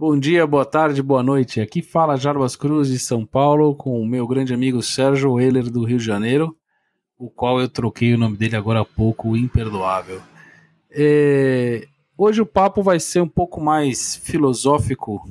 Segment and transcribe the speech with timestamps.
[0.00, 1.60] Bom dia, boa tarde, boa noite.
[1.60, 5.84] Aqui fala Jarbas Cruz de São Paulo com o meu grande amigo Sérgio Euler do
[5.84, 6.56] Rio de Janeiro,
[7.18, 10.22] o qual eu troquei o nome dele agora há pouco, Imperdoável.
[10.90, 11.86] É...
[12.16, 15.22] Hoje o papo vai ser um pouco mais filosófico,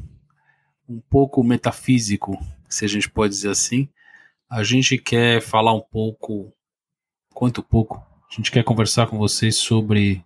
[0.88, 2.38] um pouco metafísico,
[2.70, 3.90] se a gente pode dizer assim.
[4.47, 6.54] A gente quer falar um pouco,
[7.33, 10.24] quanto pouco, a gente quer conversar com vocês sobre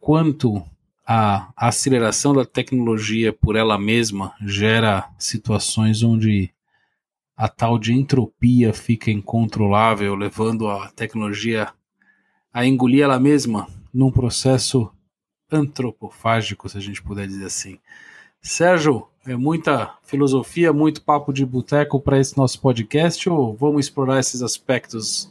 [0.00, 0.64] quanto
[1.06, 6.52] a aceleração da tecnologia por ela mesma gera situações onde
[7.36, 11.68] a tal de entropia fica incontrolável, levando a tecnologia
[12.52, 14.90] a engolir ela mesma num processo
[15.52, 17.78] antropofágico, se a gente puder dizer assim.
[18.42, 24.18] Sérgio, é muita filosofia, muito papo de boteco para esse nosso podcast ou vamos explorar
[24.18, 25.30] esses aspectos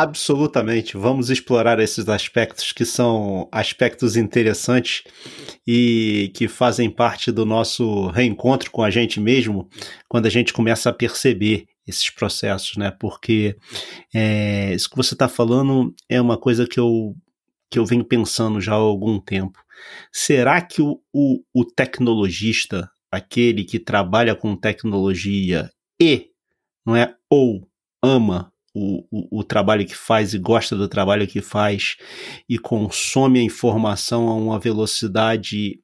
[0.00, 0.96] Absolutamente.
[0.96, 5.04] Vamos explorar esses aspectos que são aspectos interessantes
[5.66, 9.68] e que fazem parte do nosso reencontro com a gente mesmo
[10.08, 12.90] quando a gente começa a perceber esses processos, né?
[12.98, 13.58] Porque
[14.14, 17.14] é, isso que você está falando é uma coisa que eu,
[17.70, 19.62] que eu venho pensando já há algum tempo.
[20.10, 25.70] Será que o, o, o tecnologista, aquele que trabalha com tecnologia
[26.00, 26.30] e,
[26.86, 27.68] não é, ou
[28.02, 31.96] ama o, o, trabalho que faz e gosta do trabalho que faz
[32.48, 35.80] e consome a informação a uma velocidade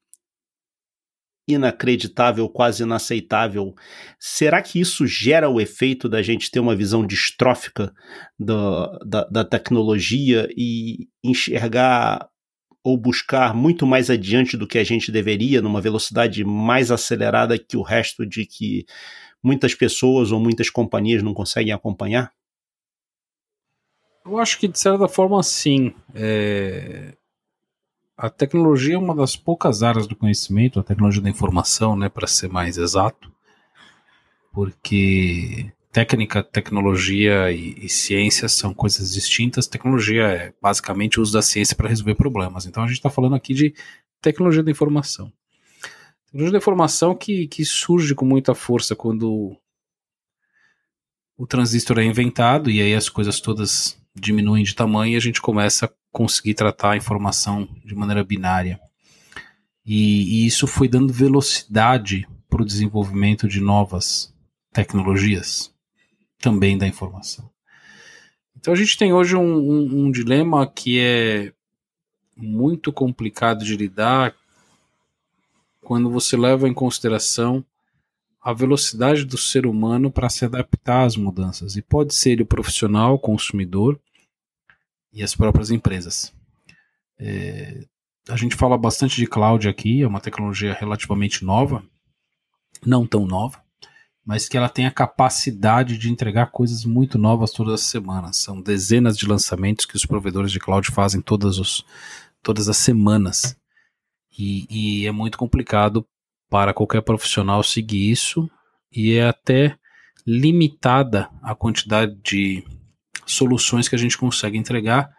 [1.48, 3.74] inacreditável, quase inaceitável.
[4.18, 7.92] Será que isso gera o efeito da gente ter uma visão distrófica
[8.38, 12.28] da, da, da tecnologia e enxergar
[12.84, 17.76] ou buscar muito mais adiante do que a gente deveria, numa velocidade mais acelerada que
[17.76, 18.84] o resto de que
[19.42, 22.32] muitas pessoas ou muitas companhias não conseguem acompanhar?
[24.26, 25.94] Eu acho que de certa forma sim.
[26.14, 27.16] É...
[28.16, 32.26] A tecnologia é uma das poucas áreas do conhecimento, a tecnologia da informação, né, para
[32.26, 33.30] ser mais exato,
[34.52, 39.66] porque técnica, tecnologia e, e ciência são coisas distintas.
[39.66, 42.66] Tecnologia é basicamente o uso da ciência para resolver problemas.
[42.66, 43.74] Então a gente está falando aqui de
[44.20, 45.32] tecnologia da informação.
[46.26, 49.56] Tecnologia da informação que, que surge com muita força quando
[51.36, 55.40] o transistor é inventado e aí as coisas todas diminuem de tamanho e a gente
[55.40, 58.80] começa a conseguir tratar a informação de maneira binária.
[59.84, 64.34] E, e isso foi dando velocidade para o desenvolvimento de novas
[64.72, 65.72] tecnologias,
[66.38, 67.50] também da informação.
[68.56, 71.52] Então a gente tem hoje um, um, um dilema que é
[72.36, 74.34] muito complicado de lidar
[75.82, 77.64] quando você leva em consideração
[78.42, 81.76] a velocidade do ser humano para se adaptar às mudanças.
[81.76, 84.00] E pode ser ele profissional, consumidor,
[85.16, 86.32] e as próprias empresas.
[87.18, 87.86] É,
[88.28, 91.82] a gente fala bastante de cloud aqui, é uma tecnologia relativamente nova,
[92.84, 93.58] não tão nova,
[94.24, 98.36] mas que ela tem a capacidade de entregar coisas muito novas todas as semanas.
[98.36, 101.82] São dezenas de lançamentos que os provedores de cloud fazem todas, os,
[102.42, 103.56] todas as semanas.
[104.38, 106.06] E, e é muito complicado
[106.50, 108.50] para qualquer profissional seguir isso,
[108.92, 109.78] e é até
[110.26, 112.62] limitada a quantidade de
[113.26, 115.14] soluções que a gente consegue entregar,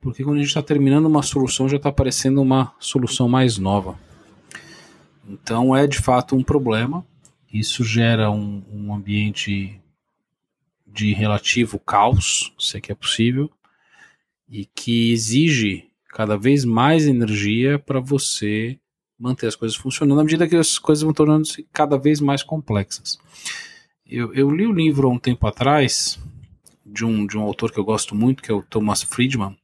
[0.00, 3.98] porque quando a gente está terminando uma solução já está aparecendo uma solução mais nova.
[5.26, 7.04] Então é de fato um problema.
[7.52, 9.80] Isso gera um, um ambiente
[10.86, 13.50] de relativo caos, se é que é possível,
[14.48, 18.78] e que exige cada vez mais energia para você
[19.18, 23.18] manter as coisas funcionando à medida que as coisas vão tornando-se cada vez mais complexas.
[24.06, 26.18] Eu, eu, li o livro há um tempo atrás
[26.92, 29.56] de um, de um autor que eu gosto muito, que é o Thomas Friedman,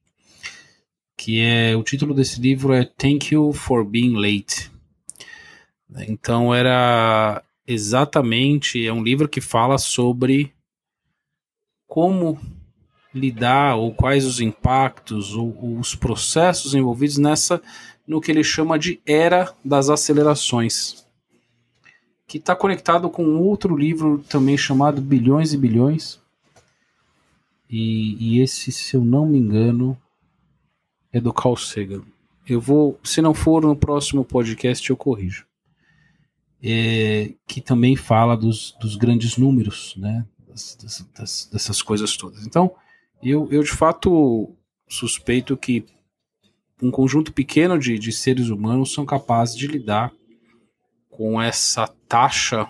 [1.17, 4.71] que é o título desse livro é Thank You for Being Late.
[6.09, 10.53] Então era exatamente é um livro que fala sobre
[11.87, 12.39] como
[13.15, 17.63] lidar ou quais os impactos ou, os processos envolvidos nessa
[18.07, 21.07] no que ele chama de era das acelerações,
[22.27, 26.21] que está conectado com outro livro também chamado Bilhões e Bilhões,
[27.69, 29.97] e, e, esse, se eu não me engano,
[31.13, 32.03] é do Carl Sagan.
[32.47, 35.47] Eu vou, se não for no próximo podcast, eu corrijo.
[36.63, 40.25] É, que também fala dos, dos grandes números, né?
[40.47, 42.47] Das, das, dessas coisas todas.
[42.47, 42.75] Então,
[43.23, 44.55] eu, eu de fato
[44.89, 45.85] suspeito que
[46.83, 50.13] um conjunto pequeno de, de seres humanos são capazes de lidar
[51.09, 52.69] com essa taxa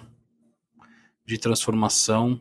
[1.26, 2.40] de transformação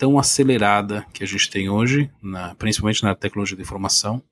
[0.00, 4.22] tão acelerada que a gente tem hoje, na, principalmente na tecnologia da informação,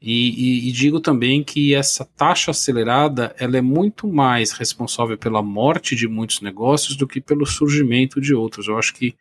[0.00, 5.42] E, e, e, digo também que essa taxa acelerada ela é muito mais responsável pela
[5.42, 8.68] morte de muitos negócios do que pelo surgimento de outros.
[8.68, 9.16] Eu acho que,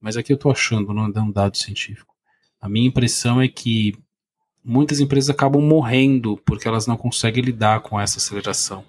[0.00, 2.14] mas aqui eu estou achando, não é um dado científico.
[2.58, 3.94] A minha impressão é que
[4.64, 8.82] muitas empresas acabam morrendo porque elas não conseguem lidar com essa aceleração.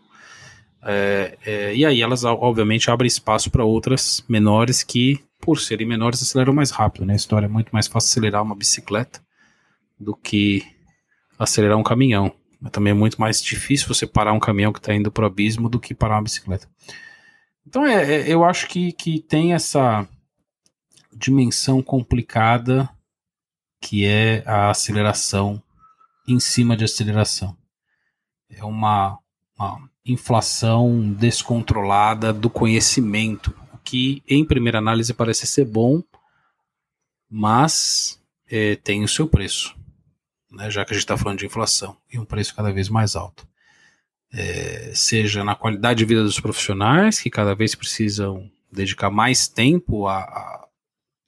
[0.85, 6.21] É, é, e aí elas, obviamente, abrem espaço para outras menores que, por serem menores,
[6.21, 7.05] aceleram mais rápido.
[7.05, 7.13] Né?
[7.13, 9.21] A história é muito mais fácil acelerar uma bicicleta
[9.99, 10.65] do que
[11.37, 12.31] acelerar um caminhão.
[12.61, 15.27] Mas também é muito mais difícil você parar um caminhão que está indo para o
[15.27, 16.69] abismo do que parar uma bicicleta.
[17.67, 20.07] Então é, é, eu acho que, que tem essa
[21.13, 22.89] dimensão complicada
[23.81, 25.61] que é a aceleração
[26.25, 27.53] em cima de aceleração.
[28.49, 29.19] É uma,
[29.59, 36.03] uma inflação descontrolada do conhecimento, que em primeira análise parece ser bom,
[37.29, 39.75] mas é, tem o seu preço
[40.53, 43.15] né, já que a gente está falando de inflação, e um preço cada vez mais
[43.15, 43.47] alto.
[44.31, 50.07] É, seja na qualidade de vida dos profissionais, que cada vez precisam dedicar mais tempo
[50.07, 50.67] a, a,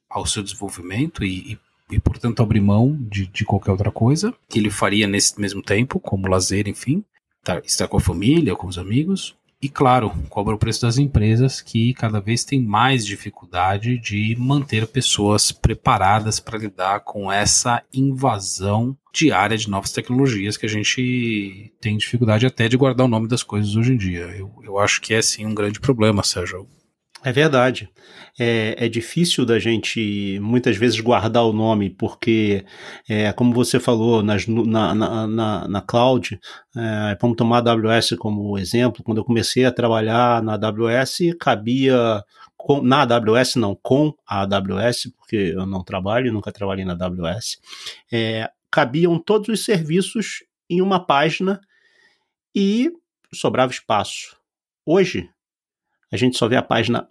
[0.09, 1.59] ao seu desenvolvimento e, e,
[1.91, 5.99] e, portanto, abrir mão de, de qualquer outra coisa que ele faria nesse mesmo tempo,
[5.99, 7.03] como lazer, enfim,
[7.43, 9.35] tá, estar com a família, com os amigos,
[9.65, 14.85] e claro, cobra o preço das empresas que cada vez têm mais dificuldade de manter
[14.85, 21.97] pessoas preparadas para lidar com essa invasão diária de novas tecnologias que a gente tem
[21.97, 24.25] dificuldade até de guardar o nome das coisas hoje em dia.
[24.37, 26.67] Eu, eu acho que é sim um grande problema, Sérgio.
[27.25, 27.89] É verdade.
[28.39, 32.63] É, é, difícil da gente muitas vezes guardar o nome, porque,
[33.09, 36.39] é, como você falou, nas, na, na, na, na cloud,
[36.77, 39.03] é, vamos tomar a AWS como exemplo.
[39.03, 42.23] Quando eu comecei a trabalhar na AWS, cabia.
[42.55, 47.57] Com, na AWS, não, com a AWS, porque eu não trabalho, nunca trabalhei na AWS,
[48.13, 51.59] é, cabiam todos os serviços em uma página
[52.55, 52.91] e
[53.33, 54.37] sobrava espaço.
[54.85, 55.29] Hoje,
[56.15, 57.05] a gente só vê a página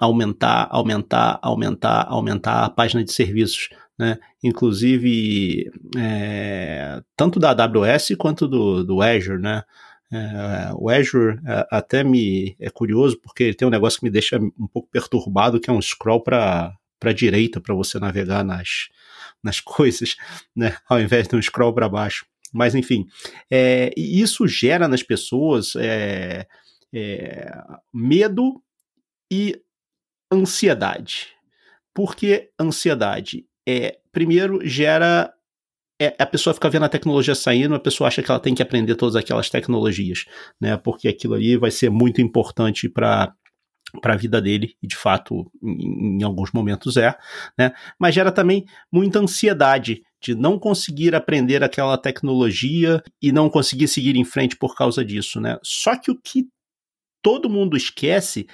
[0.00, 3.68] aumentar, aumentar, aumentar, aumentar a página de serviços,
[3.98, 4.18] né?
[4.42, 9.62] Inclusive, é, tanto da AWS quanto do, do Azure, né?
[10.10, 14.10] É, o Azure é, até me é curioso porque ele tem um negócio que me
[14.10, 18.88] deixa um pouco perturbado, que é um scroll para para direita para você navegar nas,
[19.40, 20.16] nas coisas,
[20.54, 20.76] né?
[20.88, 22.26] Ao invés de um scroll para baixo.
[22.52, 23.06] Mas enfim,
[23.50, 26.46] é, isso gera nas pessoas é,
[26.94, 27.50] é,
[27.92, 28.62] medo
[29.30, 29.60] e
[30.32, 31.28] ansiedade.
[31.94, 33.46] Por que ansiedade?
[33.66, 35.32] É, primeiro, gera.
[36.00, 38.62] É, a pessoa fica vendo a tecnologia saindo, a pessoa acha que ela tem que
[38.62, 40.26] aprender todas aquelas tecnologias,
[40.60, 40.76] né?
[40.76, 43.34] Porque aquilo ali vai ser muito importante para
[44.02, 47.16] para a vida dele, e de fato em, em, alguns momentos é,
[47.58, 47.72] né?
[47.98, 54.16] Mas gera também muita ansiedade de não conseguir aprender aquela tecnologia e não conseguir seguir
[54.16, 55.58] em frente por causa disso, né?
[55.62, 56.46] Só que o que
[57.22, 58.46] todo mundo esquece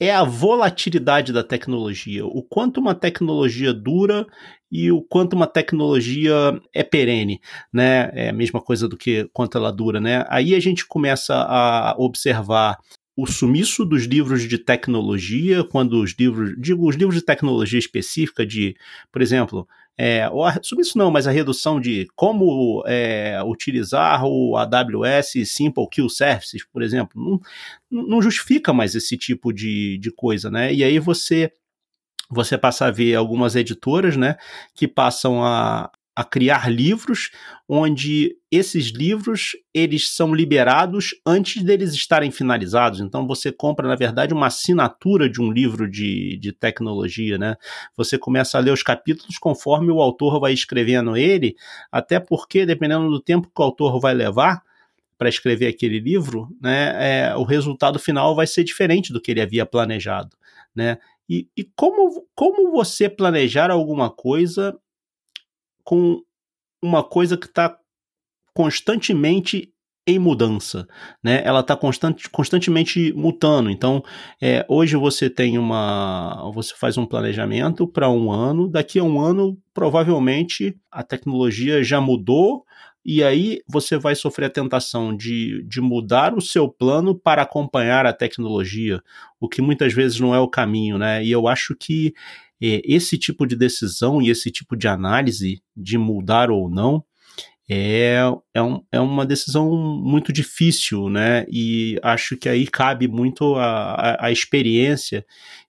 [0.00, 4.26] é a volatilidade da tecnologia, o quanto uma tecnologia dura
[4.70, 7.40] e o quanto uma tecnologia é perene,
[7.72, 8.10] né?
[8.12, 10.24] É a mesma coisa do que quanto ela dura, né?
[10.28, 12.78] Aí a gente começa a observar
[13.16, 18.44] o sumiço dos livros de tecnologia, quando os livros, digo, os livros de tecnologia específica
[18.44, 18.74] de,
[19.12, 19.68] por exemplo,
[19.98, 20.28] é,
[20.62, 26.64] sobre isso não, mas a redução de como é, utilizar o AWS Simple Kill Services,
[26.64, 27.40] por exemplo,
[27.90, 30.72] não, não justifica mais esse tipo de, de coisa, né?
[30.72, 31.52] E aí você
[32.30, 34.36] você passa a ver algumas editoras, né,
[34.74, 37.30] que passam a, a criar livros
[37.66, 43.00] onde esses livros eles são liberados antes deles estarem finalizados.
[43.00, 47.56] Então você compra, na verdade, uma assinatura de um livro de, de tecnologia, né?
[47.96, 51.56] Você começa a ler os capítulos conforme o autor vai escrevendo ele,
[51.90, 54.62] até porque, dependendo do tempo que o autor vai levar
[55.16, 59.40] para escrever aquele livro, né, é, o resultado final vai ser diferente do que ele
[59.40, 60.36] havia planejado,
[60.74, 60.98] né?
[61.28, 64.76] E, e como, como você planejar alguma coisa
[65.84, 66.20] com
[66.82, 67.76] uma coisa que está
[68.54, 69.72] constantemente
[70.06, 70.86] em mudança,
[71.22, 71.42] né?
[71.44, 73.70] Ela está constante, constantemente mutando.
[73.70, 74.02] Então,
[74.40, 78.68] é, hoje você tem uma, você faz um planejamento para um ano.
[78.68, 82.64] Daqui a um ano, provavelmente a tecnologia já mudou
[83.04, 88.06] e aí você vai sofrer a tentação de, de mudar o seu plano para acompanhar
[88.06, 89.00] a tecnologia,
[89.40, 91.24] o que muitas vezes não é o caminho, né?
[91.24, 92.14] E eu acho que
[92.62, 97.04] é, esse tipo de decisão e esse tipo de análise de mudar ou não
[97.74, 98.18] é,
[98.52, 101.46] é, um, é uma decisão muito difícil, né?
[101.48, 105.24] E acho que aí cabe muito a, a, a experiência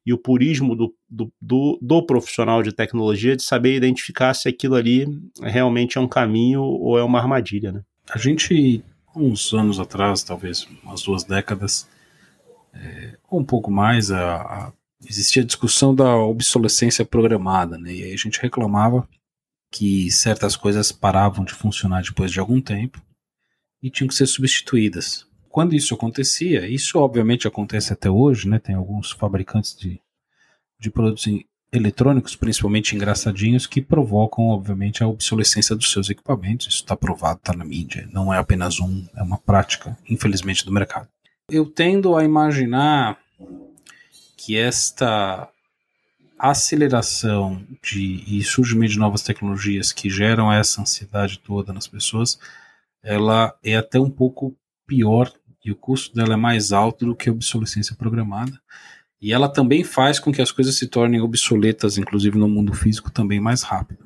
[0.05, 4.75] e o purismo do, do, do, do, profissional de tecnologia de saber identificar se aquilo
[4.75, 5.07] ali
[5.41, 7.81] realmente é um caminho ou é uma armadilha, né?
[8.09, 8.83] A gente,
[9.15, 11.87] uns anos atrás, talvez umas duas décadas,
[12.73, 14.73] é, ou um pouco mais, a, a,
[15.07, 17.93] existia a discussão da obsolescência programada, né?
[17.93, 19.07] E aí a gente reclamava
[19.71, 23.01] que certas coisas paravam de funcionar depois de algum tempo
[23.81, 25.25] e tinham que ser substituídas.
[25.49, 28.59] Quando isso acontecia, isso obviamente acontece até hoje, né?
[28.59, 29.99] Tem alguns fabricantes de,
[30.79, 31.27] de produtos
[31.71, 36.67] eletrônicos, principalmente engraçadinhos, que provocam, obviamente, a obsolescência dos seus equipamentos.
[36.67, 38.07] Isso está provado, está na mídia.
[38.11, 41.07] Não é apenas um, é uma prática, infelizmente, do mercado.
[41.49, 43.17] Eu tendo a imaginar
[44.43, 45.47] que esta
[46.37, 52.37] aceleração de, e surgimento de novas tecnologias que geram essa ansiedade toda nas pessoas,
[53.01, 54.53] ela é até um pouco
[54.85, 55.31] pior
[55.63, 58.59] e o custo dela é mais alto do que a obsolescência programada.
[59.21, 63.09] E ela também faz com que as coisas se tornem obsoletas, inclusive no mundo físico,
[63.09, 64.05] também mais rápido.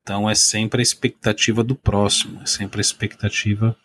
[0.00, 3.76] Então é sempre a expectativa do próximo, é sempre a expectativa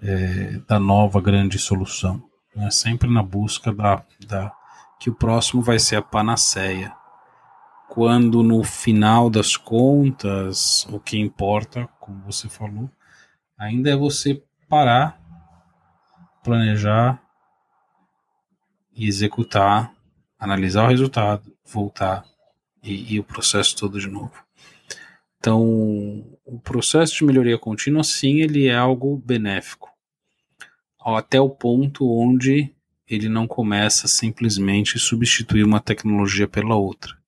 [0.00, 2.22] é, da nova grande solução.
[2.56, 4.52] É sempre na busca da, da
[5.00, 6.94] que o próximo vai ser a panaceia.
[7.88, 12.88] Quando no final das contas, o que importa, como você falou,
[13.58, 15.18] ainda é você parar,
[16.44, 17.20] planejar
[18.94, 19.92] e executar,
[20.38, 22.24] analisar o resultado, voltar
[22.82, 24.34] e, e o processo todo de novo.
[25.38, 25.62] Então,
[26.44, 29.88] o processo de melhoria contínua, sim, ele é algo benéfico,
[31.02, 32.74] até o ponto onde
[33.10, 37.18] ele não começa simplesmente substituir uma tecnologia pela outra,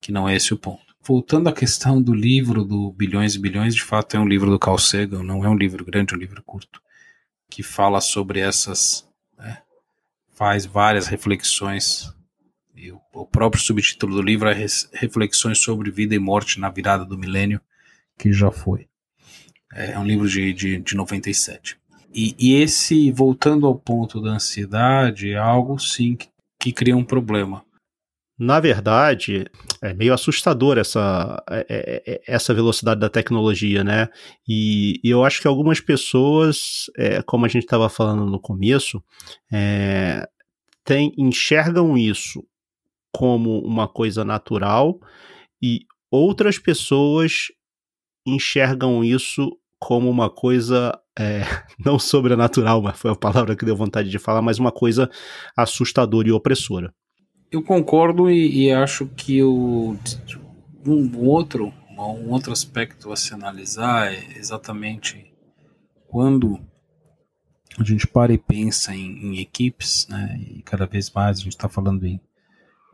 [0.00, 0.94] que não é esse o ponto.
[1.02, 4.58] Voltando à questão do livro do Bilhões e Bilhões, de fato é um livro do
[4.58, 6.80] Carl Sagan, não é um livro grande, é um livro curto,
[7.50, 9.58] que fala sobre essas, né,
[10.32, 12.08] faz várias reflexões,
[12.74, 17.04] e o, o próprio subtítulo do livro é Reflexões sobre Vida e Morte na Virada
[17.04, 17.60] do Milênio,
[18.16, 18.88] que já foi.
[19.72, 21.76] É um livro de, de, de 97.
[22.16, 27.04] E, e, esse, voltando ao ponto da ansiedade, é algo sim que, que cria um
[27.04, 27.62] problema.
[28.38, 29.44] Na verdade,
[29.82, 34.08] é meio assustador essa, é, é, é, essa velocidade da tecnologia, né?
[34.48, 39.02] E, e eu acho que algumas pessoas, é, como a gente estava falando no começo,
[39.52, 40.26] é,
[40.84, 42.42] tem, enxergam isso
[43.12, 44.98] como uma coisa natural
[45.62, 45.80] e
[46.10, 47.48] outras pessoas
[48.26, 51.42] enxergam isso como uma coisa é,
[51.84, 55.10] não sobrenatural, mas foi a palavra que deu vontade de falar, mas uma coisa
[55.56, 56.92] assustadora e opressora.
[57.50, 59.96] Eu concordo e, e acho que o,
[60.86, 65.32] um outro, um outro aspecto a se analisar é exatamente
[66.08, 66.58] quando
[67.78, 71.52] a gente para e pensa em, em equipes, né, e cada vez mais a gente
[71.52, 72.20] está falando em,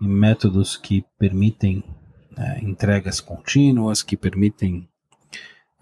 [0.01, 1.85] em, métodos que permitem
[2.37, 4.89] né, entregas contínuas, que permitem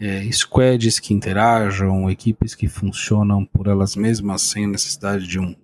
[0.00, 5.54] é, squads que interajam, equipes que funcionam por elas mesmas sem necessidade de um,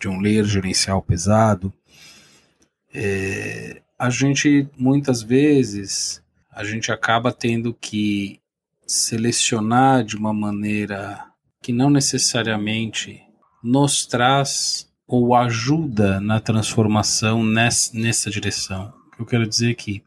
[0.00, 1.72] de um layer gerencial pesado.
[2.94, 8.40] É, a gente muitas vezes a gente acaba tendo que
[8.86, 11.24] selecionar de uma maneira
[11.62, 13.20] que não necessariamente
[13.62, 18.92] nos traz ou ajuda na transformação nessa, nessa direção.
[19.18, 20.02] Eu quero dizer que,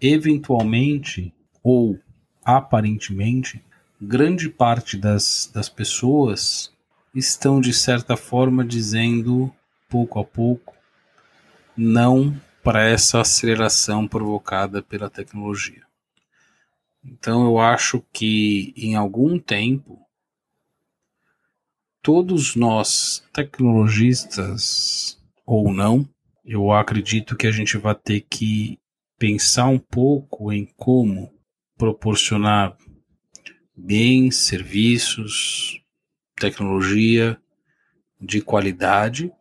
[0.00, 1.32] eventualmente,
[1.62, 1.98] ou
[2.44, 3.62] aparentemente,
[4.00, 6.72] grande parte das, das pessoas
[7.14, 9.52] estão, de certa forma, dizendo,
[9.88, 10.74] pouco a pouco,
[11.76, 15.82] não para essa aceleração provocada pela tecnologia.
[17.04, 19.98] Então, eu acho que em algum tempo,
[22.02, 26.08] todos nós, tecnologistas ou não,
[26.44, 28.78] eu acredito que a gente vai ter que
[29.18, 31.32] pensar um pouco em como
[31.80, 32.76] proporcionar
[33.74, 35.80] bens, serviços,
[36.36, 37.38] tecnologia
[38.20, 39.32] de qualidade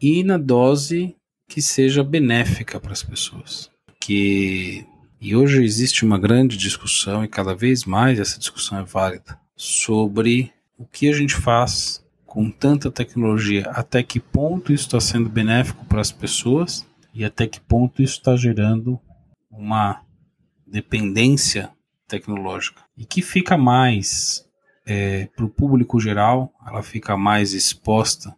[0.00, 1.14] e na dose
[1.48, 3.70] que seja benéfica para as pessoas.
[4.00, 4.84] Que
[5.20, 10.52] e hoje existe uma grande discussão e cada vez mais essa discussão é válida sobre
[10.76, 15.84] o que a gente faz com tanta tecnologia, até que ponto isso está sendo benéfico
[15.84, 16.84] para as pessoas
[17.14, 18.98] e até que ponto isso está gerando
[19.48, 20.02] uma
[20.66, 21.70] dependência
[22.14, 24.44] tecnológica e que fica mais
[24.86, 28.34] é, para o público geral, ela fica mais exposta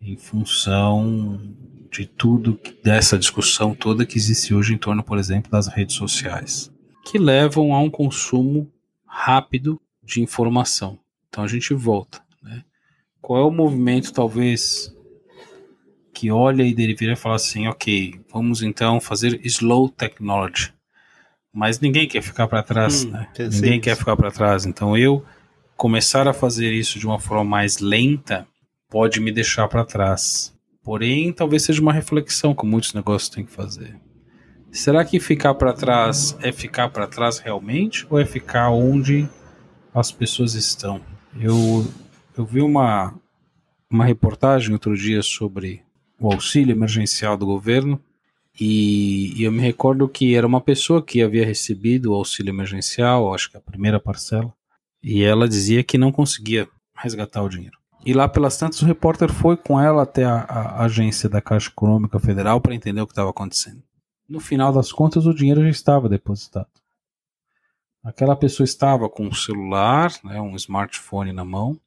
[0.00, 1.40] em função
[1.90, 6.70] de tudo dessa discussão toda que existe hoje em torno, por exemplo, das redes sociais,
[7.04, 8.70] que levam a um consumo
[9.06, 10.98] rápido de informação.
[11.28, 12.22] Então a gente volta.
[12.42, 12.62] Né?
[13.20, 14.94] Qual é o movimento, talvez,
[16.12, 20.75] que olha e deveria falar assim: ok, vamos então fazer slow technology.
[21.56, 23.26] Mas ninguém quer ficar para trás, hum, né?
[23.38, 24.66] Ninguém quer ficar para trás.
[24.66, 25.24] Então eu
[25.74, 28.46] começar a fazer isso de uma forma mais lenta
[28.90, 30.54] pode me deixar para trás.
[30.84, 33.98] Porém, talvez seja uma reflexão que muitos negócios têm que fazer.
[34.70, 39.26] Será que ficar para trás é ficar para trás realmente ou é ficar onde
[39.94, 41.00] as pessoas estão?
[41.40, 41.90] Eu,
[42.36, 43.14] eu vi uma,
[43.90, 45.82] uma reportagem outro dia sobre
[46.20, 47.98] o auxílio emergencial do governo
[48.58, 53.34] e, e, eu me recordo que era uma pessoa que havia recebido o auxílio emergencial,
[53.34, 54.52] acho que a primeira parcela,
[55.02, 57.76] e ela dizia que não conseguia resgatar o dinheiro.
[58.04, 61.68] E lá pelas tantas o repórter foi com ela até a, a agência da Caixa
[61.68, 63.82] Econômica Federal para entender o que estava acontecendo.
[64.28, 66.68] No final das contas o dinheiro já estava depositado.
[68.02, 71.78] Aquela pessoa estava com um celular, né, um smartphone na mão,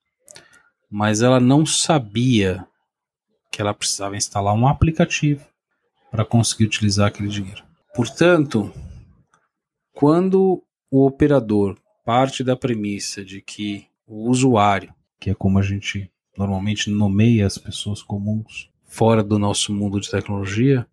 [0.91, 2.67] mas ela não sabia
[3.51, 5.45] que ela precisava instalar um aplicativo
[6.11, 7.63] para conseguir utilizar aquele dinheiro.
[7.93, 8.71] Portanto,
[9.93, 16.11] quando o operador parte da premissa de que o usuário, que é como a gente
[16.37, 20.87] normalmente nomeia as pessoas comuns fora do nosso mundo de tecnologia,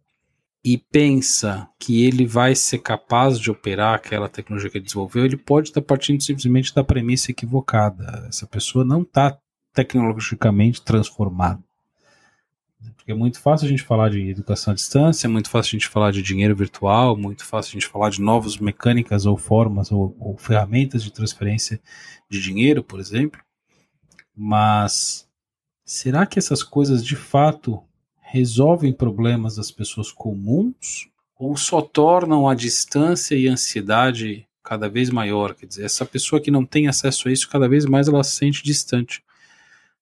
[0.62, 5.36] e pensa que ele vai ser capaz de operar aquela tecnologia que ele desenvolveu, ele
[5.36, 8.26] pode estar partindo simplesmente da premissa equivocada.
[8.28, 9.38] Essa pessoa não está
[9.72, 11.62] tecnologicamente transformada.
[13.06, 15.78] Porque é muito fácil a gente falar de educação à distância, é muito fácil a
[15.78, 19.92] gente falar de dinheiro virtual, muito fácil a gente falar de novas mecânicas ou formas
[19.92, 21.80] ou, ou ferramentas de transferência
[22.28, 23.40] de dinheiro, por exemplo.
[24.36, 25.24] Mas
[25.84, 27.80] será que essas coisas de fato
[28.20, 31.08] resolvem problemas das pessoas comuns
[31.38, 35.54] ou só tornam a distância e a ansiedade cada vez maior?
[35.54, 38.34] Quer dizer, essa pessoa que não tem acesso a isso, cada vez mais ela se
[38.34, 39.22] sente distante.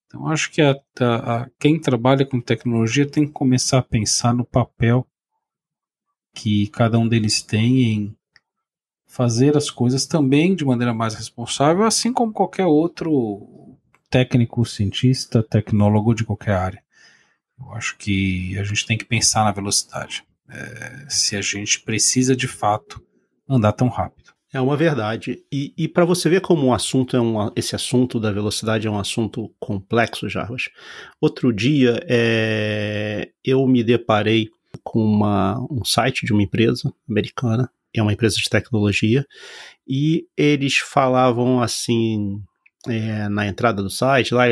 [0.07, 4.45] Então, acho que a, a, quem trabalha com tecnologia tem que começar a pensar no
[4.45, 5.07] papel
[6.35, 8.17] que cada um deles tem em
[9.07, 13.79] fazer as coisas também de maneira mais responsável, assim como qualquer outro
[14.11, 16.85] técnico, cientista, tecnólogo de qualquer área.
[17.59, 20.25] Eu acho que a gente tem que pensar na velocidade.
[20.49, 23.03] É, se a gente precisa de fato
[23.49, 24.24] andar tão rápido.
[24.55, 25.43] É uma verdade.
[25.51, 28.90] E, e para você ver como um assunto é um, esse assunto da velocidade é
[28.90, 30.69] um assunto complexo, Jarbas.
[31.21, 34.49] Outro dia é, eu me deparei
[34.85, 39.27] com uma, um site de uma empresa americana, é uma empresa de tecnologia,
[39.88, 42.40] e eles falavam assim
[42.87, 44.45] é, na entrada do site, lá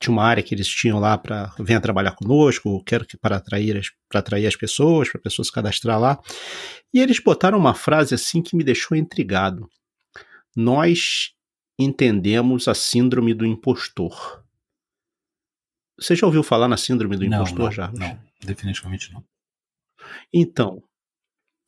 [0.00, 3.76] tinha uma área que eles tinham lá para venha trabalhar conosco, quero que para atrair
[3.76, 6.20] as, para atrair as pessoas, para pessoas se cadastrar lá.
[6.92, 9.68] E eles botaram uma frase assim que me deixou intrigado.
[10.54, 11.32] Nós
[11.78, 14.44] entendemos a síndrome do impostor.
[15.98, 17.92] Você já ouviu falar na síndrome do não, impostor, não, já?
[17.92, 19.24] Não, definitivamente não.
[20.32, 20.82] Então,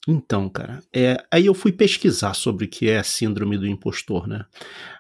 [0.09, 4.27] então, cara, é, aí eu fui pesquisar sobre o que é a síndrome do impostor,
[4.27, 4.45] né?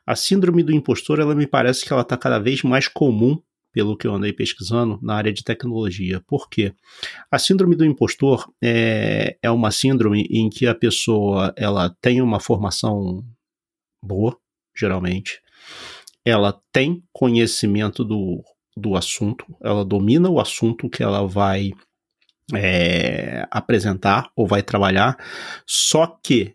[0.06, 3.40] A síndrome do impostor, ela me parece que ela está cada vez mais comum,
[3.72, 6.22] pelo que eu andei pesquisando, na área de tecnologia.
[6.26, 6.74] Por quê?
[7.30, 12.40] A síndrome do impostor é, é uma síndrome em que a pessoa ela tem uma
[12.40, 13.24] formação
[14.02, 14.36] boa,
[14.76, 15.40] geralmente,
[16.24, 18.42] ela tem conhecimento do,
[18.76, 21.70] do assunto, ela domina o assunto que ela vai
[22.54, 25.16] é, apresentar ou vai trabalhar,
[25.66, 26.54] só que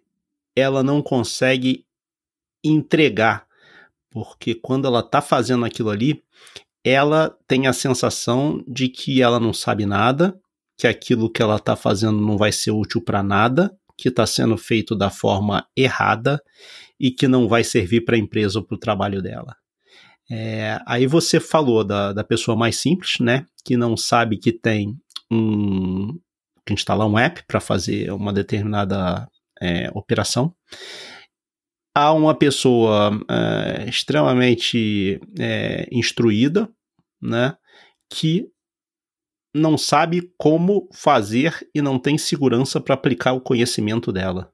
[0.55, 1.85] ela não consegue
[2.63, 3.45] entregar,
[4.09, 6.23] porque quando ela está fazendo aquilo ali,
[6.83, 10.39] ela tem a sensação de que ela não sabe nada,
[10.77, 14.57] que aquilo que ela está fazendo não vai ser útil para nada, que está sendo
[14.57, 16.41] feito da forma errada
[16.99, 19.55] e que não vai servir para a empresa ou para o trabalho dela.
[20.29, 23.45] É, aí você falou da, da pessoa mais simples, né?
[23.63, 24.97] Que não sabe que tem
[25.31, 26.19] um
[26.69, 29.29] instalar um app para fazer uma determinada
[29.61, 30.53] é, operação.
[31.93, 36.69] Há uma pessoa é, extremamente é, instruída,
[37.21, 37.55] né,
[38.09, 38.47] que
[39.55, 44.51] não sabe como fazer e não tem segurança para aplicar o conhecimento dela.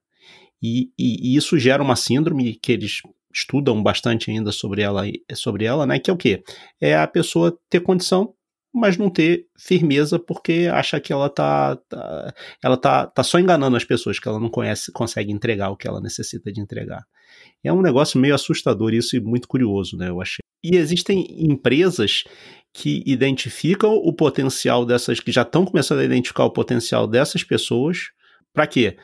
[0.62, 3.02] E, e, e, isso gera uma síndrome que eles
[3.34, 5.04] estudam bastante ainda sobre ela,
[5.34, 5.98] sobre ela, né?
[5.98, 6.44] Que é o quê?
[6.80, 8.36] É a pessoa ter condição
[8.74, 13.76] mas não ter firmeza porque acha que ela tá, tá, ela tá, tá só enganando
[13.76, 17.04] as pessoas, que ela não conhece, consegue entregar o que ela necessita de entregar.
[17.64, 20.42] É um negócio meio assustador isso e muito curioso, né, eu achei.
[20.64, 22.24] E existem empresas
[22.74, 28.12] que identificam o potencial dessas, que já estão começando a identificar o potencial dessas pessoas,
[28.54, 28.98] para quê?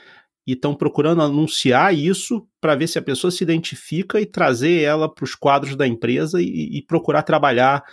[0.48, 5.14] E estão procurando anunciar isso para ver se a pessoa se identifica e trazer ela
[5.14, 7.84] para os quadros da empresa e, e procurar trabalhar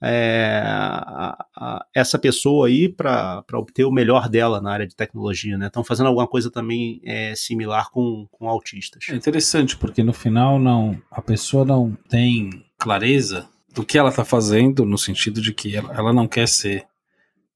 [0.00, 5.56] é, a, a, essa pessoa aí para obter o melhor dela na área de tecnologia.
[5.56, 5.86] Estão né?
[5.86, 9.04] fazendo alguma coisa também é, similar com, com autistas.
[9.10, 14.24] É interessante, porque no final não a pessoa não tem clareza do que ela está
[14.24, 16.86] fazendo, no sentido de que ela, ela não quer ser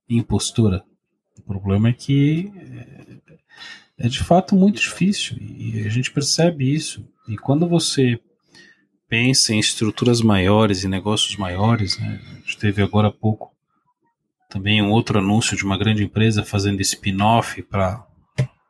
[0.09, 0.83] impostura.
[1.39, 2.53] O problema é que
[3.99, 7.05] é, de fato muito difícil e a gente percebe isso.
[7.29, 8.19] E quando você
[9.09, 13.53] pensa em estruturas maiores e negócios maiores, né, a gente teve agora há pouco
[14.49, 18.07] também um outro anúncio de uma grande empresa fazendo spin-off para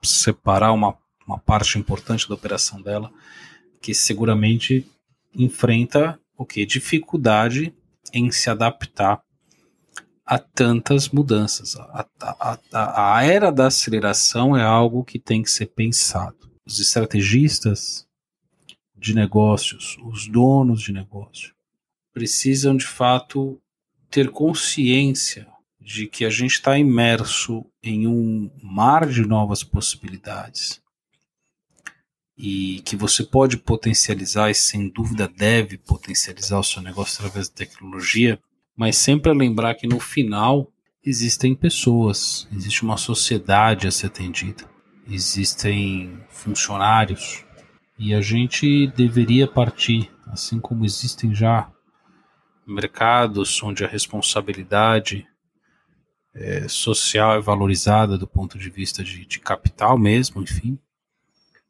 [0.03, 3.13] separar uma, uma parte importante da operação dela,
[3.81, 4.87] que seguramente
[5.35, 6.65] enfrenta o que?
[6.65, 7.73] Dificuldade
[8.13, 9.23] em se adaptar
[10.29, 11.75] a tantas mudanças.
[11.75, 16.53] A, a, a, a, era da aceleração é algo que tem que ser pensado.
[16.67, 18.07] Os estrategistas
[18.95, 21.55] de negócios, os donos de negócio,
[22.13, 23.59] precisam de fato
[24.11, 25.49] ter consciência
[25.81, 30.79] de que a gente está imerso em um mar de novas possibilidades
[32.37, 37.55] e que você pode potencializar e sem dúvida deve potencializar o seu negócio através da
[37.55, 38.39] tecnologia
[38.79, 40.71] mas sempre lembrar que no final
[41.05, 44.71] existem pessoas, existe uma sociedade a ser atendida,
[45.11, 47.45] existem funcionários
[47.99, 51.69] e a gente deveria partir, assim como existem já
[52.65, 55.27] mercados onde a responsabilidade
[56.33, 60.79] é, social é valorizada do ponto de vista de, de capital mesmo, enfim.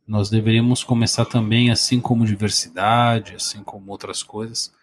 [0.06, 4.76] Nós deveríamos começar também, assim como diversidade, assim como outras coisas,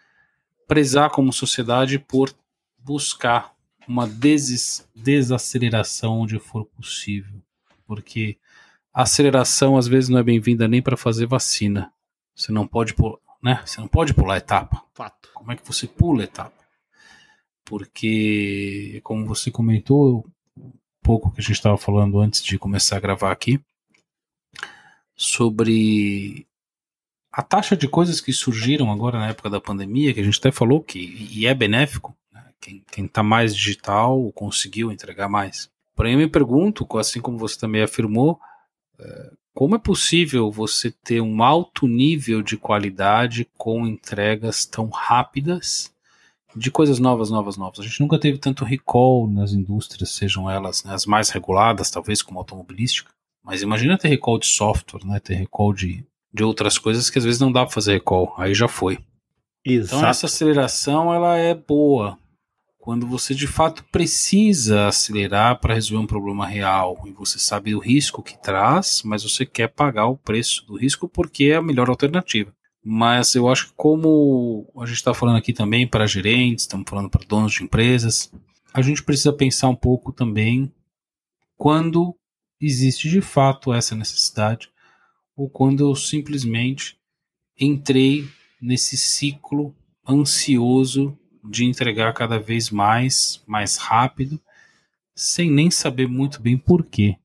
[0.68, 2.34] prezar como sociedade por
[2.78, 3.56] buscar
[3.88, 7.42] uma des desaceleração onde for possível,
[7.86, 8.38] porque
[8.94, 11.92] a aceleração às vezes não é bem-vinda nem para fazer vacina.
[12.36, 13.62] Você não pode pular, né?
[13.66, 14.84] Você não pode pular etapa.
[14.94, 15.30] Fato.
[15.34, 16.54] Como é que você pula etapa?
[17.64, 20.26] Porque, como você comentou,
[20.58, 20.72] um
[21.04, 23.60] pouco que a gente estava falando antes de começar a gravar aqui,
[25.16, 26.48] sobre
[27.36, 30.54] a taxa de coisas que surgiram agora na época da pandemia, que a gente até
[30.54, 32.42] falou que e é benéfico, né?
[32.62, 35.70] quem está mais digital conseguiu entregar mais.
[35.94, 38.40] Porém, eu me pergunto, assim como você também afirmou,
[38.98, 45.94] é, como é possível você ter um alto nível de qualidade com entregas tão rápidas
[46.56, 47.82] de coisas novas, novas, novas?
[47.82, 52.22] A gente nunca teve tanto recall nas indústrias, sejam elas né, as mais reguladas, talvez
[52.22, 53.12] como automobilística.
[53.44, 57.24] Mas imagina ter recall de software, né, ter recall de de outras coisas que às
[57.24, 59.00] vezes não dá para fazer recall, aí já foi.
[59.64, 59.96] Exato.
[59.96, 62.20] Então essa aceleração ela é boa
[62.78, 67.80] quando você de fato precisa acelerar para resolver um problema real e você sabe o
[67.80, 71.90] risco que traz, mas você quer pagar o preço do risco porque é a melhor
[71.90, 72.54] alternativa.
[72.84, 77.10] Mas eu acho que como a gente está falando aqui também para gerentes, estamos falando
[77.10, 78.32] para donos de empresas,
[78.72, 80.72] a gente precisa pensar um pouco também
[81.58, 82.16] quando
[82.62, 84.70] existe de fato essa necessidade
[85.36, 86.98] ou quando eu simplesmente
[87.60, 88.28] entrei
[88.62, 89.76] nesse ciclo
[90.08, 94.40] ansioso de entregar cada vez mais, mais rápido,
[95.14, 97.18] sem nem saber muito bem porquê.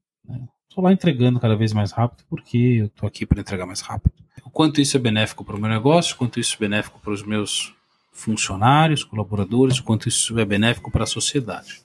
[0.69, 0.91] Estou né?
[0.91, 4.15] lá entregando cada vez mais rápido porque eu estou aqui para entregar mais rápido.
[4.45, 7.13] O quanto isso é benéfico para o meu negócio, o quanto isso é benéfico para
[7.13, 7.75] os meus
[8.13, 11.81] funcionários, colaboradores, o quanto isso é benéfico para a sociedade.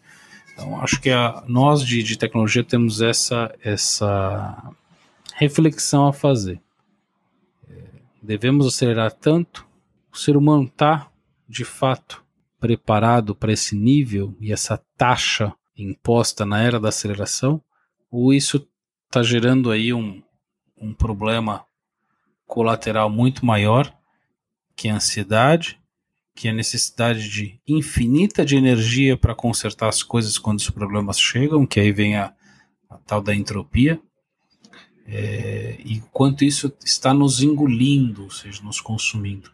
[0.53, 4.73] Então, acho que a, nós de, de tecnologia temos essa, essa
[5.37, 6.61] reflexão a fazer.
[8.23, 9.67] Devemos acelerar tanto?
[10.11, 11.11] O ser humano está,
[11.47, 12.23] de fato,
[12.59, 17.61] preparado para esse nível e essa taxa imposta na era da aceleração?
[18.09, 18.65] Ou isso
[19.05, 20.23] está gerando aí um,
[20.77, 21.65] um problema
[22.47, 23.93] colateral muito maior,
[24.73, 25.79] que a ansiedade,
[26.33, 31.65] que a necessidade de infinita de energia para consertar as coisas quando os problemas chegam,
[31.65, 32.33] que aí vem a,
[32.89, 34.01] a tal da entropia,
[35.07, 39.51] é, e quanto isso está nos engolindo, ou seja, nos consumindo.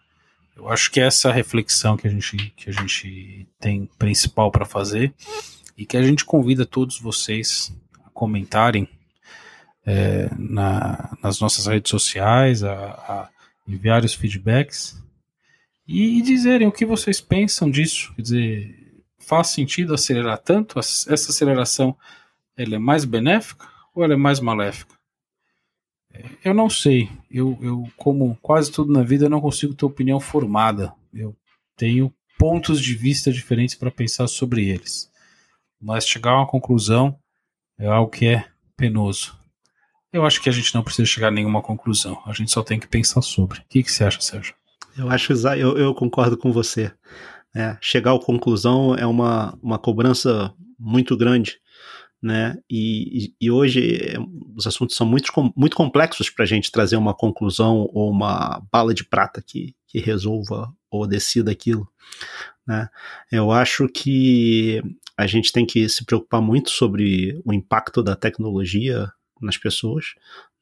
[0.55, 4.65] Eu acho que é essa reflexão que a gente, que a gente tem principal para
[4.65, 5.13] fazer
[5.77, 8.87] e que a gente convida todos vocês a comentarem
[9.85, 13.29] é, na, nas nossas redes sociais, a, a,
[13.67, 15.01] enviar os feedbacks
[15.87, 18.13] e, e dizerem o que vocês pensam disso.
[18.15, 20.79] Quer dizer, faz sentido acelerar tanto?
[20.79, 21.97] Essa aceleração
[22.55, 25.00] ela é mais benéfica ou ela é mais maléfica?
[26.43, 27.09] Eu não sei.
[27.29, 30.93] Eu, eu, como quase tudo na vida, não consigo ter opinião formada.
[31.13, 31.35] Eu
[31.75, 35.09] tenho pontos de vista diferentes para pensar sobre eles.
[35.79, 37.17] Mas chegar a uma conclusão
[37.79, 38.45] é algo que é
[38.75, 39.35] penoso.
[40.11, 42.21] Eu acho que a gente não precisa chegar a nenhuma conclusão.
[42.25, 43.59] A gente só tem que pensar sobre.
[43.59, 44.53] O que, que você acha, Sérgio?
[44.97, 46.91] Eu acho eu, eu concordo com você.
[47.55, 51.59] É, chegar à conclusão é uma, uma cobrança muito grande,
[52.21, 52.55] né?
[52.69, 54.17] E, e, hoje é,
[54.55, 58.93] os assuntos são muito, muito complexos para a gente trazer uma conclusão ou uma bala
[58.93, 61.87] de prata que, que resolva ou decida aquilo.
[62.67, 62.87] Né?
[63.31, 64.83] Eu acho que
[65.17, 70.13] a gente tem que se preocupar muito sobre o impacto da tecnologia nas pessoas.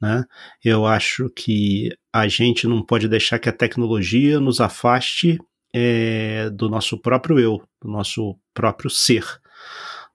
[0.01, 0.23] Né?
[0.63, 5.37] Eu acho que a gente não pode deixar que a tecnologia nos afaste
[5.73, 9.25] é, do nosso próprio eu, do nosso próprio ser.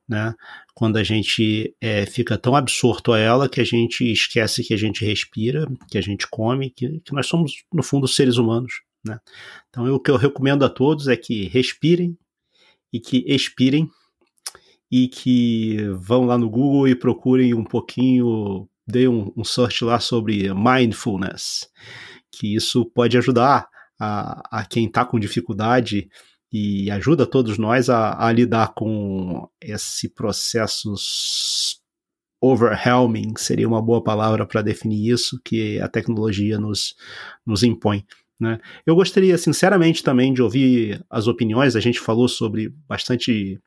[0.08, 0.34] Né?
[0.74, 4.76] Quando a gente é, fica tão absorto a ela que a gente esquece que a
[4.76, 8.82] gente respira, que a gente come, que, que nós somos, no fundo, seres humanos.
[9.04, 9.18] Né?
[9.68, 12.16] Então, eu, o que eu recomendo a todos é que respirem
[12.92, 13.88] e que expirem
[14.90, 19.98] e que vão lá no Google e procurem um pouquinho, deem um, um search lá
[19.98, 21.68] sobre mindfulness,
[22.30, 26.08] que isso pode ajudar a, a quem está com dificuldade
[26.56, 30.94] e ajuda todos nós a, a lidar com esse processo
[32.40, 36.94] overwhelming, seria uma boa palavra para definir isso, que a tecnologia nos,
[37.44, 38.06] nos impõe.
[38.38, 38.60] Né?
[38.86, 41.74] Eu gostaria, sinceramente, também de ouvir as opiniões.
[41.74, 43.60] A gente falou sobre bastante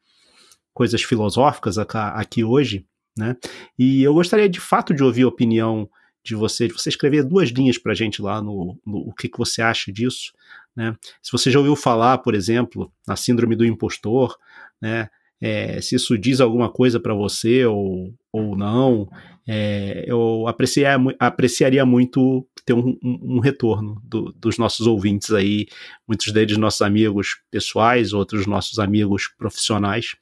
[0.74, 2.86] coisas filosóficas aqui hoje,
[3.18, 3.36] né?
[3.78, 5.90] E eu gostaria de fato de ouvir a opinião
[6.24, 9.28] de você, de você escrever duas linhas para a gente lá no, no, o que,
[9.28, 10.32] que você acha disso,
[10.78, 10.96] né?
[11.24, 14.38] Se você já ouviu falar, por exemplo, na síndrome do impostor,
[14.80, 15.10] né?
[15.40, 19.08] É, se isso diz alguma coisa para você ou, ou não,
[19.48, 25.68] é, eu apreciar, apreciaria muito ter um, um, um retorno do, dos nossos ouvintes aí,
[26.08, 30.16] muitos deles nossos amigos pessoais, outros nossos amigos profissionais,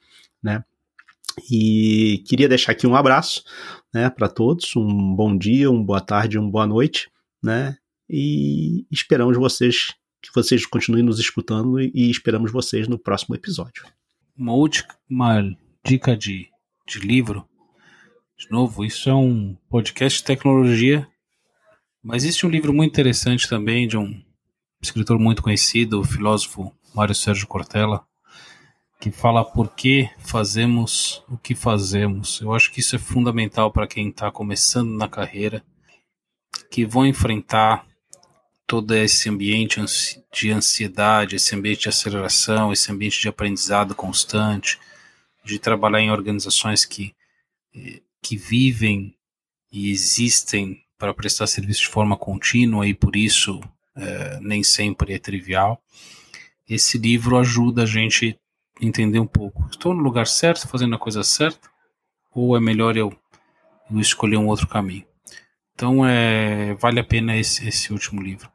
[0.43, 0.63] né?
[1.51, 3.43] E queria deixar aqui um abraço,
[3.93, 7.09] né, para todos, um bom dia, uma boa tarde, uma boa noite,
[7.43, 7.77] né?
[8.09, 9.95] E esperamos vocês
[10.29, 13.85] que vocês continuem nos escutando e esperamos vocês no próximo episódio.
[14.37, 16.49] Uma última dica de,
[16.87, 17.47] de livro.
[18.37, 21.07] De novo, isso é um podcast de tecnologia,
[22.03, 24.21] mas existe um livro muito interessante também de um
[24.81, 28.05] escritor muito conhecido, o filósofo Mário Sérgio Cortella,
[28.99, 32.41] que fala por que fazemos o que fazemos.
[32.41, 35.63] Eu acho que isso é fundamental para quem está começando na carreira,
[36.69, 37.85] que vão enfrentar
[38.67, 39.79] todo esse ambiente
[40.33, 44.79] de ansiedade, esse ambiente de aceleração, esse ambiente de aprendizado constante,
[45.43, 47.15] de trabalhar em organizações que,
[47.75, 49.15] eh, que vivem
[49.71, 53.61] e existem para prestar serviço de forma contínua e por isso
[53.95, 55.81] é, nem sempre é trivial.
[56.67, 58.39] Esse livro ajuda a gente
[58.81, 59.67] entender um pouco.
[59.69, 61.69] Estou no lugar certo, fazendo a coisa certa?
[62.33, 63.15] Ou é melhor eu,
[63.91, 65.05] eu escolher um outro caminho?
[65.73, 68.49] Então, é, vale a pena esse, esse último livro.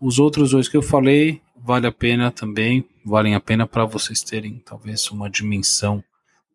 [0.00, 4.22] Os outros dois que eu falei, vale a pena também, valem a pena para vocês
[4.22, 6.02] terem talvez uma dimensão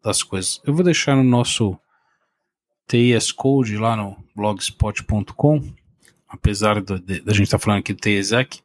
[0.03, 0.61] das coisas.
[0.65, 1.77] Eu vou deixar no nosso
[2.87, 5.73] TIS Code lá no blogspot.com,
[6.27, 6.97] apesar da
[7.33, 8.61] gente estar tá falando aqui do TIESEC,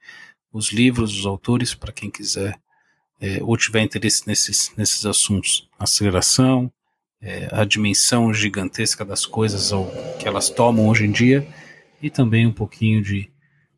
[0.53, 2.59] os livros, os autores, para quem quiser
[3.21, 6.71] é, ou tiver interesse nesses, nesses assuntos, aceleração,
[7.21, 11.47] é, a dimensão gigantesca das coisas ou que elas tomam hoje em dia
[12.03, 13.31] e também um pouquinho de,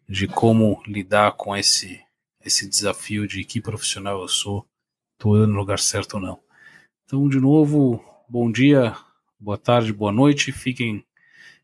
[0.08, 2.00] de como lidar com esse,
[2.42, 4.66] esse desafio de que profissional eu sou,
[5.12, 6.40] estou no lugar certo ou não.
[7.04, 8.96] Então, de novo, bom dia,
[9.38, 11.04] boa tarde, boa noite, fiquem,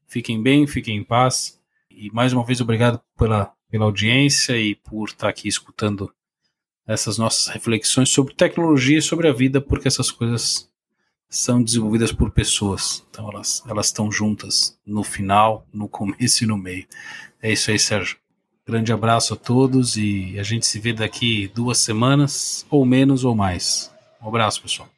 [0.07, 1.59] fiquem bem, fiquem em paz
[1.91, 6.13] e mais uma vez obrigado pela, pela audiência e por estar aqui escutando
[6.87, 10.71] essas nossas reflexões sobre tecnologia e sobre a vida, porque essas coisas
[11.31, 13.07] são desenvolvidas por pessoas.
[13.09, 16.87] Então elas, elas estão juntas no final, no começo e no meio.
[17.41, 18.24] É isso aí, Sérgio.
[18.67, 23.35] Grande abraço a todos e a gente se vê daqui duas semanas, ou menos ou
[23.35, 23.93] mais.
[24.23, 24.89] Um abraço, pessoal.